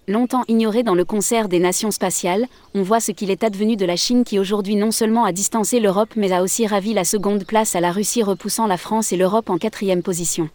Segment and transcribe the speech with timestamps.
[0.08, 3.86] Longtemps ignoré dans le concert des nations spatiales, on voit ce qu'il est advenu de
[3.86, 7.44] la Chine qui aujourd'hui non seulement a distancé l'Europe mais a aussi ravi la seconde
[7.44, 10.50] place à la Russie repoussant la France et l'Europe en quatrième position.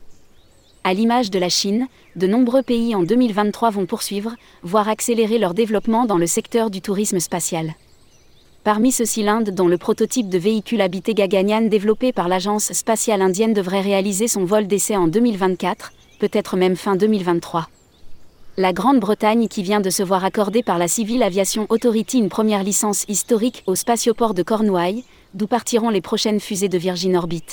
[0.88, 5.53] À l'image de la Chine, de nombreux pays en 2023 vont poursuivre, voire accélérer leur
[5.53, 7.73] développement dans le secteur du tourisme spatial.
[8.64, 13.53] Parmi ceux-ci l'Inde dont le prototype de véhicule habité Gaganyaan développé par l'agence spatiale indienne
[13.53, 17.67] devrait réaliser son vol d'essai en 2024, peut-être même fin 2023
[18.59, 22.64] la Grande-Bretagne qui vient de se voir accorder par la Civil Aviation Authority une première
[22.64, 25.03] licence historique au spatioport de Cornouailles,
[25.36, 27.44] d'où partiront les prochaines fusées de Virgin Orbit.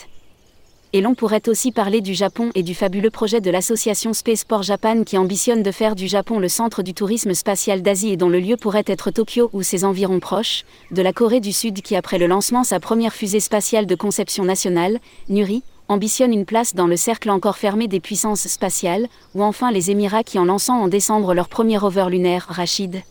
[0.96, 5.02] Et l'on pourrait aussi parler du Japon et du fabuleux projet de l'association Spaceport Japan
[5.02, 8.38] qui ambitionne de faire du Japon le centre du tourisme spatial d'Asie et dont le
[8.38, 12.18] lieu pourrait être Tokyo ou ses environs proches, de la Corée du Sud qui après
[12.18, 16.96] le lancement sa première fusée spatiale de conception nationale, Nuri, ambitionne une place dans le
[16.96, 21.34] cercle encore fermé des puissances spatiales, ou enfin les Émirats qui en lançant en décembre
[21.34, 23.02] leur premier rover lunaire, Rachid,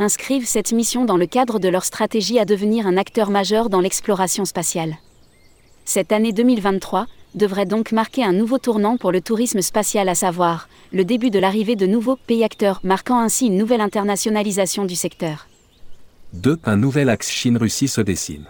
[0.00, 3.80] inscrivent cette mission dans le cadre de leur stratégie à devenir un acteur majeur dans
[3.80, 4.96] l'exploration spatiale.
[5.88, 7.06] Cette année 2023
[7.36, 11.38] devrait donc marquer un nouveau tournant pour le tourisme spatial, à savoir le début de
[11.38, 15.46] l'arrivée de nouveaux pays acteurs, marquant ainsi une nouvelle internationalisation du secteur.
[16.32, 16.58] 2.
[16.64, 18.46] Un nouvel axe Chine-Russie se dessine.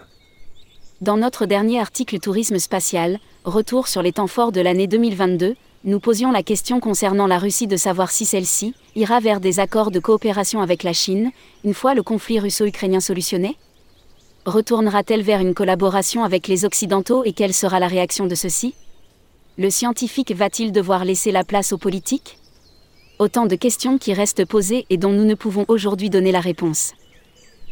[1.01, 5.99] Dans notre dernier article Tourisme spatial, retour sur les temps forts de l'année 2022, nous
[5.99, 9.99] posions la question concernant la Russie de savoir si celle-ci ira vers des accords de
[9.99, 11.29] coopération avec la Chine,
[11.63, 13.57] une fois le conflit russo-ukrainien solutionné
[14.47, 18.75] Retournera-t-elle vers une collaboration avec les Occidentaux et quelle sera la réaction de ceux-ci?
[19.57, 22.39] Le scientifique va-t-il devoir laisser la place aux politiques?
[23.19, 26.93] Autant de questions qui restent posées et dont nous ne pouvons aujourd'hui donner la réponse.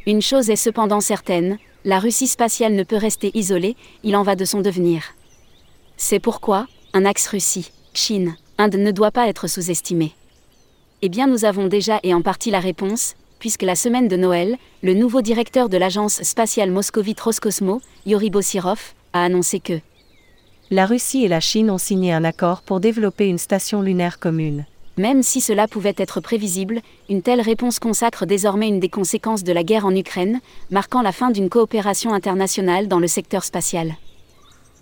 [0.06, 4.36] Une chose est cependant certaine, la Russie spatiale ne peut rester isolée, il en va
[4.36, 5.02] de son devenir.
[5.96, 10.12] C'est pourquoi, un axe Russie, Chine, Inde ne doit pas être sous-estimé.
[11.02, 14.58] Eh bien nous avons déjà et en partie la réponse, puisque la semaine de Noël,
[14.84, 19.80] le nouveau directeur de l'agence spatiale moscovite Roscosmo, Yuri Bosirov, a annoncé que
[20.72, 24.66] la Russie et la Chine ont signé un accord pour développer une station lunaire commune.
[24.98, 29.54] Même si cela pouvait être prévisible, une telle réponse consacre désormais une des conséquences de
[29.54, 30.40] la guerre en Ukraine,
[30.72, 33.96] marquant la fin d'une coopération internationale dans le secteur spatial.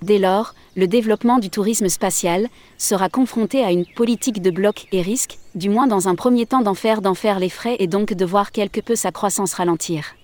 [0.03, 5.02] Dès lors, le développement du tourisme spatial sera confronté à une politique de bloc et
[5.02, 8.14] risque, du moins dans un premier temps d'en faire d'en faire les frais et donc
[8.14, 10.16] de voir quelque peu sa croissance ralentir.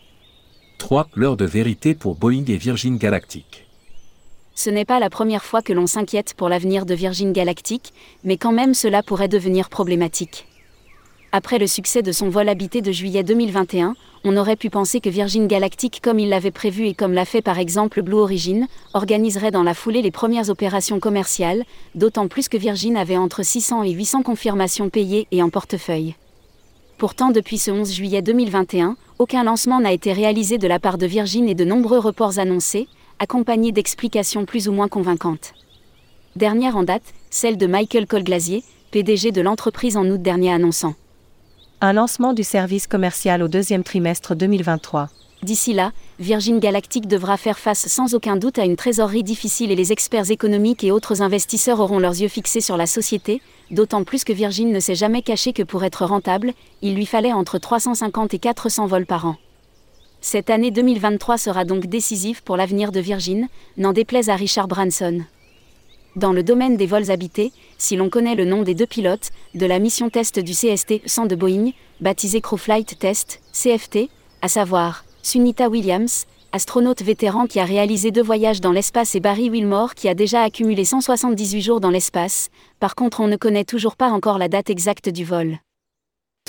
[0.79, 1.07] 3.
[1.16, 3.66] L'heure de vérité pour Boeing et Virgin Galactic
[4.56, 7.94] ce n'est pas la première fois que l'on s'inquiète pour l'avenir de Virgin Galactic,
[8.25, 10.48] mais quand même cela pourrait devenir problématique.
[11.31, 15.12] Après le succès de son vol habité de juillet 2021, on aurait pu penser que
[15.12, 19.51] Virgin Galactic, comme il l'avait prévu et comme l'a fait par exemple Blue Origin, organiserait
[19.51, 23.91] dans la foulée les premières opérations commerciales, d'autant plus que Virgin avait entre 600 et
[23.91, 26.16] 800 confirmations payées et en portefeuille.
[26.97, 31.06] Pourtant, depuis ce 11 juillet 2021, aucun lancement n'a été réalisé de la part de
[31.06, 32.88] Virgin et de nombreux reports annoncés,
[33.19, 35.53] accompagnée d'explications plus ou moins convaincantes.
[36.35, 40.96] Dernière en date, celle de Michael Colglazier, PDG de l'entreprise en août dernier annonçant
[41.81, 45.07] un lancement du service commercial au deuxième trimestre 2023.
[45.44, 49.75] D'ici là, Virgin Galactic devra faire face sans aucun doute à une trésorerie difficile et
[49.75, 53.41] les experts économiques et autres investisseurs auront leurs yeux fixés sur la société,
[53.72, 57.31] d'autant plus que Virgin ne s'est jamais caché que pour être rentable, il lui fallait
[57.31, 59.37] entre 350 et 400 vols par an.
[60.20, 63.47] Cette année 2023 sera donc décisive pour l'avenir de Virgin,
[63.78, 65.22] n'en déplaise à Richard Branson.
[66.16, 69.66] Dans le domaine des vols habités, si l'on connaît le nom des deux pilotes, de
[69.66, 71.72] la mission test du CST-100 de Boeing,
[72.02, 74.09] baptisé Crewflight Test, CFT,
[74.41, 79.50] à savoir Sunita Williams, astronaute vétéran qui a réalisé deux voyages dans l'espace et Barry
[79.50, 83.96] Wilmore qui a déjà accumulé 178 jours dans l'espace, par contre on ne connaît toujours
[83.96, 85.59] pas encore la date exacte du vol.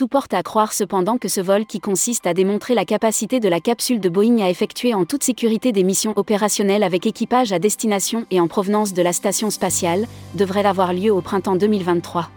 [0.01, 3.51] Tout porte à croire cependant que ce vol qui consiste à démontrer la capacité de
[3.51, 7.59] la capsule de Boeing à effectuer en toute sécurité des missions opérationnelles avec équipage à
[7.59, 12.31] destination et en provenance de la station spatiale, devrait avoir lieu au printemps 2023.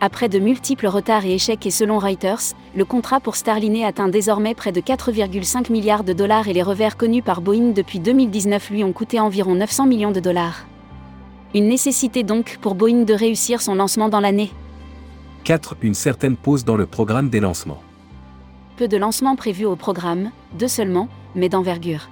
[0.00, 4.56] Après de multiples retards et échecs et selon Reuters, le contrat pour Starliner atteint désormais
[4.56, 8.82] près de 4,5 milliards de dollars et les revers connus par Boeing depuis 2019 lui
[8.82, 10.66] ont coûté environ 900 millions de dollars.
[11.54, 14.50] Une nécessité donc pour Boeing de réussir son lancement dans l'année.
[15.44, 15.76] 4.
[15.82, 17.82] Une certaine pause dans le programme des lancements.
[18.76, 22.08] Peu de lancements prévus au programme, deux seulement, mais d'envergure.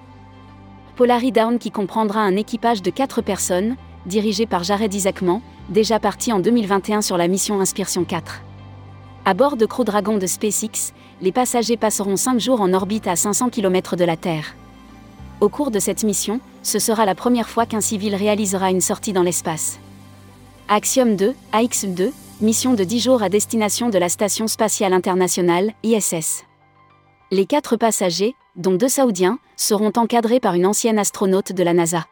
[0.97, 6.33] Polari Down qui comprendra un équipage de 4 personnes, dirigé par Jared Isaacman, déjà parti
[6.33, 8.43] en 2021 sur la mission Inspiration 4.
[9.25, 13.15] À bord de Crew Dragon de SpaceX, les passagers passeront 5 jours en orbite à
[13.15, 14.57] 500 km de la Terre.
[15.41, 19.13] Au cours de cette mission, ce sera la première fois qu'un civil réalisera une sortie
[19.13, 19.79] dans l'espace.
[20.69, 22.11] Axiom 2, AX2,
[22.43, 26.45] mission de 10 jours à destination de la Station spatiale internationale, ISS.
[27.31, 32.07] Les quatre passagers, dont deux Saoudiens, seront encadrés par une ancienne astronaute de la NASA.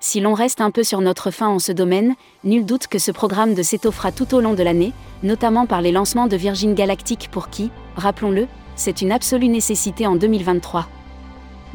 [0.00, 2.14] Si l'on reste un peu sur notre fin en ce domaine,
[2.44, 4.92] nul doute que ce programme de s'étoffera tout au long de l'année,
[5.22, 8.46] notamment par les lancements de Virgin Galactic pour qui, rappelons-le,
[8.76, 10.86] c'est une absolue nécessité en 2023.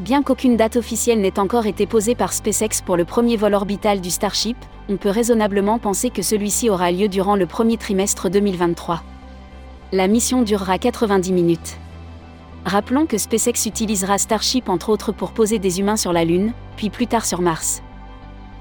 [0.00, 4.00] Bien qu'aucune date officielle n'ait encore été posée par SpaceX pour le premier vol orbital
[4.00, 4.56] du Starship,
[4.88, 9.04] on peut raisonnablement penser que celui-ci aura lieu durant le premier trimestre 2023.
[9.92, 11.78] La mission durera 90 minutes.
[12.64, 16.90] Rappelons que SpaceX utilisera Starship entre autres pour poser des humains sur la Lune, puis
[16.90, 17.80] plus tard sur Mars.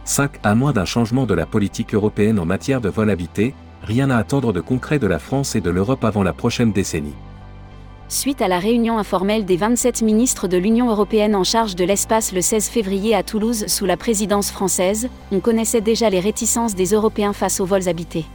[0.04, 0.34] 5.
[0.44, 4.18] À moins d'un changement de la politique européenne en matière de vol habité, rien à
[4.18, 7.16] attendre de concret de la France et de l'Europe avant la prochaine décennie.
[8.10, 12.32] Suite à la réunion informelle des 27 ministres de l'Union européenne en charge de l'espace
[12.32, 16.94] le 16 février à Toulouse sous la présidence française, on connaissait déjà les réticences des
[16.94, 18.26] Européens face aux vols habités.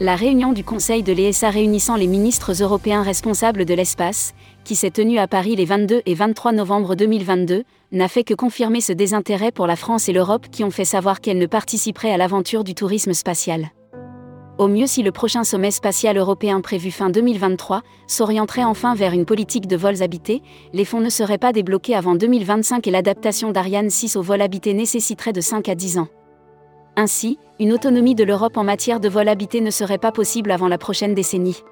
[0.00, 4.34] La réunion du Conseil de l'ESA réunissant les ministres européens responsables de l'espace,
[4.64, 8.80] qui s'est tenue à Paris les 22 et 23 novembre 2022, n'a fait que confirmer
[8.80, 12.16] ce désintérêt pour la France et l'Europe qui ont fait savoir qu'elles ne participeraient à
[12.16, 13.70] l'aventure du tourisme spatial.
[14.56, 19.24] Au mieux si le prochain sommet spatial européen prévu fin 2023 s'orienterait enfin vers une
[19.24, 20.42] politique de vols habités,
[20.72, 24.72] les fonds ne seraient pas débloqués avant 2025 et l'adaptation d'Ariane 6 au vol habité
[24.72, 26.08] nécessiterait de 5 à 10 ans.
[26.96, 30.68] Ainsi, une autonomie de l'Europe en matière de vol habité ne serait pas possible avant
[30.68, 31.64] la prochaine décennie.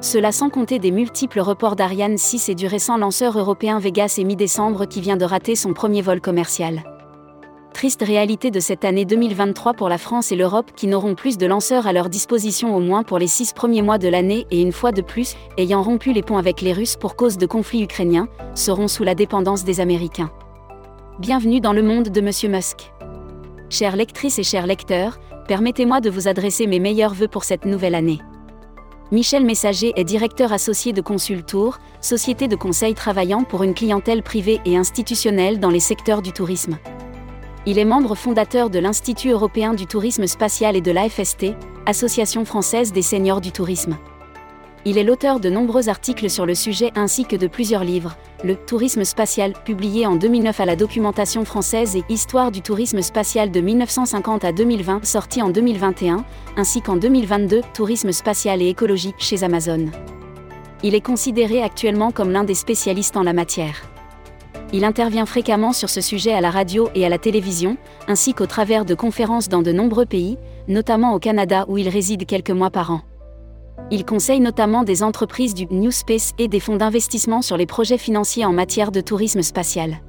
[0.00, 4.24] Cela sans compter des multiples reports d'Ariane 6 et du récent lanceur européen Vegas et
[4.24, 6.97] mi-décembre qui vient de rater son premier vol commercial.
[7.78, 11.46] Triste réalité de cette année 2023 pour la France et l'Europe qui n'auront plus de
[11.46, 14.72] lanceurs à leur disposition au moins pour les six premiers mois de l'année et une
[14.72, 18.26] fois de plus, ayant rompu les ponts avec les Russes pour cause de conflits ukrainiens,
[18.56, 20.32] seront sous la dépendance des Américains.
[21.20, 22.90] Bienvenue dans le monde de Monsieur Musk.
[23.70, 27.94] Chères lectrices et chers lecteurs, permettez-moi de vous adresser mes meilleurs voeux pour cette nouvelle
[27.94, 28.18] année.
[29.12, 34.60] Michel Messager est directeur associé de Consultour, société de conseil travaillant pour une clientèle privée
[34.64, 36.76] et institutionnelle dans les secteurs du tourisme.
[37.70, 41.48] Il est membre fondateur de l'Institut européen du tourisme spatial et de l'AFST,
[41.84, 43.98] Association française des seniors du tourisme.
[44.86, 48.56] Il est l'auteur de nombreux articles sur le sujet ainsi que de plusieurs livres, Le
[48.56, 53.60] Tourisme spatial, publié en 2009 à la documentation française et Histoire du tourisme spatial de
[53.60, 56.24] 1950 à 2020, sorti en 2021,
[56.56, 59.90] ainsi qu'en 2022, Tourisme spatial et écologique chez Amazon.
[60.82, 63.82] Il est considéré actuellement comme l'un des spécialistes en la matière.
[64.72, 68.46] Il intervient fréquemment sur ce sujet à la radio et à la télévision, ainsi qu'au
[68.46, 70.36] travers de conférences dans de nombreux pays,
[70.68, 73.00] notamment au Canada où il réside quelques mois par an.
[73.90, 77.96] Il conseille notamment des entreprises du New Space et des fonds d'investissement sur les projets
[77.96, 80.02] financiers en matière de tourisme spatial.